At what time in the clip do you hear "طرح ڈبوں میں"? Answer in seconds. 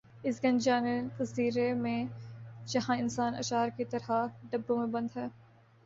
3.85-4.87